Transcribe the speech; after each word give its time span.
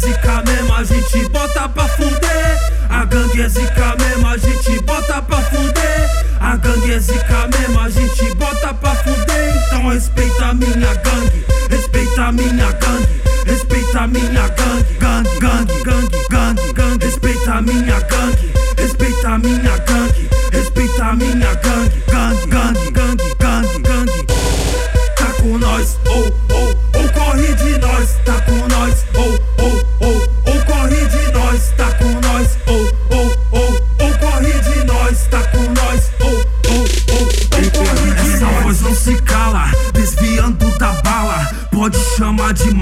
zica 0.00 0.42
mesmo, 0.46 0.74
a 0.74 0.82
gente 0.82 1.28
bota 1.28 1.68
pra 1.68 1.86
fuder. 1.88 2.72
A 2.88 3.04
gangue 3.04 3.42
é 3.42 3.48
zica 3.48 3.96
mesmo, 3.98 4.26
a 4.26 4.36
gente 4.38 4.80
bota 4.80 5.22
pra 5.22 5.42
fuder. 5.42 6.26
A 6.40 6.56
gangue 6.56 6.92
é 6.92 6.98
zica 6.98 7.48
mesmo, 7.48 7.80
a 7.80 7.90
gente 7.90 8.34
bota 8.34 8.74
pra 8.74 8.94
fuder. 8.96 9.64
Então 9.66 9.88
respeita 9.88 10.46
a 10.46 10.54
minha 10.54 10.94
gangue, 10.94 11.44
respeita 11.68 12.22
a 12.22 12.32
minha 12.32 12.72
gangue, 12.72 13.22
respeita 13.46 14.00
a 14.00 14.06
minha 14.06 14.48
gangue, 14.48 14.94
gangue, 14.98 15.38
gangue, 15.38 15.82
gangue, 15.84 16.26
gangue, 16.30 16.72
gangue. 16.72 17.04
Respeita 17.04 17.52
a 17.52 17.62
minha 17.62 18.00
gangue, 18.00 18.52
respeita 18.78 19.28
a 19.28 19.38
minha 19.38 19.76
gangue, 19.78 20.30
respeita 20.52 21.04
a 21.04 21.14
minha 21.14 21.54
gangue, 21.54 21.99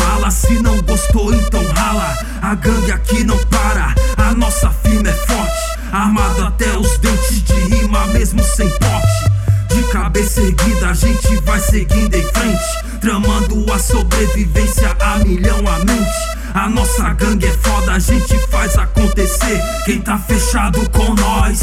mala, 0.08 0.30
se 0.30 0.54
não 0.62 0.80
gostou, 0.82 1.34
então 1.34 1.62
rala. 1.72 2.16
A 2.40 2.54
gangue 2.54 2.92
aqui 2.92 3.24
não 3.24 3.36
para, 3.46 3.94
a 4.16 4.34
nossa 4.34 4.70
firma 4.70 5.08
é 5.08 5.12
forte. 5.12 5.78
Armado 5.92 6.44
até 6.44 6.76
os 6.78 6.98
dentes 6.98 7.42
de 7.42 7.54
rima, 7.54 8.06
mesmo 8.08 8.42
sem 8.42 8.68
porte. 8.78 9.74
De 9.74 9.82
cabeça 9.92 10.40
erguida, 10.40 10.88
a 10.88 10.94
gente 10.94 11.36
vai 11.42 11.60
seguindo 11.60 12.14
em 12.14 12.22
frente. 12.22 13.00
Tramando 13.00 13.72
a 13.72 13.78
sobrevivência 13.78 14.96
a 14.98 15.18
milhão 15.18 15.58
a 15.68 15.78
mente. 15.84 16.38
A 16.54 16.68
nossa 16.68 17.12
gangue 17.12 17.46
é 17.46 17.52
foda, 17.52 17.92
a 17.92 17.98
gente 17.98 18.36
faz 18.48 18.76
acontecer. 18.76 19.60
Quem 19.84 20.00
tá 20.00 20.18
fechado 20.18 20.88
com 20.90 21.14
nós, 21.14 21.60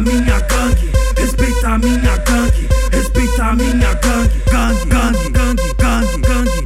a 0.00 0.02
minha 0.02 0.40
gangue, 0.40 0.90
respeita 1.14 1.68
a 1.68 1.78
minha 1.78 2.16
gangue, 2.16 2.68
respeita 2.90 3.44
a 3.44 3.54
minha 3.54 3.92
gangue, 3.94 4.42
gangue, 4.50 4.84
gangue, 4.86 5.28
gangue, 5.28 5.74
gangue, 5.76 6.16
gangue 6.22 6.64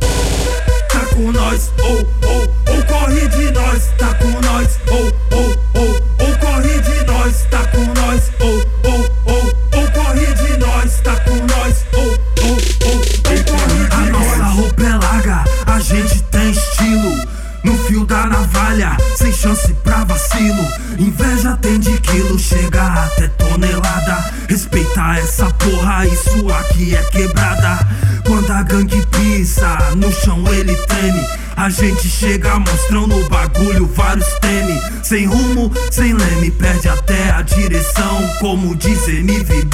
tá 0.89 1.01
com 1.13 1.33
nós, 1.33 1.73
ou, 1.81 1.97
ou, 2.29 2.43
ou 2.43 2.83
corre 2.85 3.27
de 3.27 3.51
nós, 3.51 3.89
tá 3.99 4.15
com 4.15 4.41
nós, 4.41 4.79
ou, 4.89 5.13
ou, 5.37 5.49
ou, 5.75 5.95
ou 6.21 6.39
corre 6.39 6.81
de 6.81 7.05
nós, 7.07 7.45
tá 7.51 7.67
com 7.67 7.85
nós, 8.01 8.31
ou, 8.39 8.55
ou, 8.93 9.01
ou, 9.27 9.81
ou 9.81 9.91
corre 9.91 10.27
de 10.35 10.57
nós, 10.59 11.01
tá 11.01 11.17
com 11.17 11.35
nós, 11.35 11.85
ou, 11.93 12.03
ou, 12.05 12.57
ou, 12.87 12.95
ou 12.95 13.45
corre 13.51 13.87
A 13.91 13.97
de 13.97 14.11
nossa 14.13 14.37
nós. 14.37 14.55
roupa 14.55 14.83
é 14.85 14.97
larga, 14.97 15.45
a 15.67 15.81
gente 15.81 16.23
tem 16.25 16.51
estilo. 16.53 17.35
No 17.65 17.79
fio 17.85 18.05
da 18.05 18.27
navalha, 18.27 18.95
sem 19.17 19.33
chance 19.33 19.73
vacilo. 20.05 20.67
Inveja 20.99 21.57
tem 21.61 21.79
de 21.79 21.99
quilo, 22.01 22.39
chega 22.39 22.83
até 22.83 23.29
tonelada. 23.29 24.25
Respeita 24.49 25.17
essa 25.17 25.47
porra, 25.51 26.07
isso 26.07 26.49
aqui 26.51 26.95
é 26.95 27.03
quebrada. 27.05 27.79
Quando 28.27 28.51
a 28.51 28.63
gangue 28.63 29.05
pisa, 29.07 29.77
no 29.97 30.13
chão 30.13 30.45
ele 30.53 30.77
treme. 30.77 31.27
A 31.57 31.69
gente 31.69 32.09
chega 32.09 32.59
mostrando 32.59 33.17
o 33.17 33.29
bagulho, 33.29 33.87
vários 33.95 34.27
teme. 34.41 34.81
Sem 35.03 35.27
rumo, 35.27 35.73
sem 35.91 36.13
leme, 36.13 36.51
perde 36.51 36.89
até 36.89 37.31
a 37.31 37.43
direção. 37.43 38.29
Como 38.41 38.75
diz 38.77 39.07
MV 39.09 39.65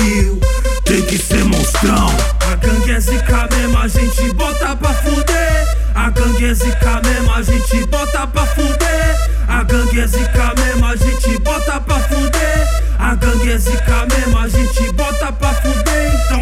tem 0.91 1.03
que 1.03 1.17
ser 1.19 1.45
monstrão. 1.45 2.09
A 2.51 2.57
gangue 2.57 2.91
é 2.91 2.99
zica 2.99 3.49
mesmo, 3.53 3.79
a 3.79 3.87
gente 3.87 4.33
bota 4.35 4.75
pra 4.75 4.93
fuder. 4.95 5.79
A 5.95 6.11
gangue 6.11 6.45
é 6.47 6.55
zica 6.55 7.01
mesmo, 7.05 7.33
a 7.33 7.43
gente 7.43 7.87
bota 7.87 8.27
pra 8.27 8.45
fuder. 8.47 8.80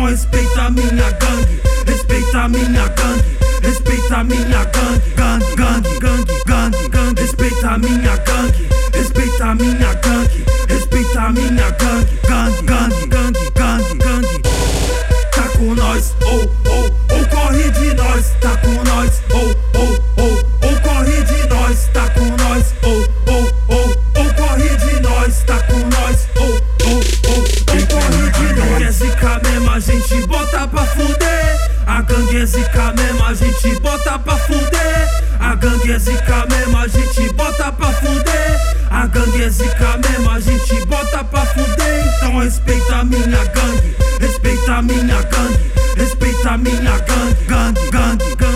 Respeita 0.09 0.63
a 0.63 0.71
minha 0.71 1.11
gangue, 1.13 1.61
respeita 1.87 2.45
a 2.45 2.49
minha 2.49 2.89
gangue, 2.89 3.25
respeita 3.63 4.17
a 4.17 4.25
minha 4.25 4.65
gangue, 4.65 5.03
gangue, 5.15 5.55
gangue, 5.57 5.99
gangue, 6.01 6.45
gangue, 6.47 6.89
gangue. 6.89 7.21
Respeita 7.21 7.69
a 7.75 7.79
minha 7.79 8.08
gangue 35.89 35.93
é 35.93 35.99
zica 35.99 36.47
mesmo, 36.51 36.77
a 36.77 36.87
gente 36.87 37.33
bota 37.33 37.73
pra 37.73 37.93
fuder. 37.93 38.77
A 38.91 39.07
gangue 39.07 39.43
é 39.43 39.49
zica 39.49 39.97
mesmo, 39.97 40.31
a 40.31 40.41
gente 40.41 40.87
bota 40.87 41.25
pra 41.25 41.47
fuder. 41.47 42.15
Então 42.17 42.39
respeita 42.39 42.97
a 42.97 43.05
minha 43.05 43.45
gangue, 43.45 43.97
respeita 44.21 44.75
a 44.75 44.83
minha 44.83 45.23
gangue, 45.23 45.73
respeita 45.97 46.51
a 46.51 46.59
minha 46.59 46.99
gangue, 46.99 47.91
gangue. 47.91 48.48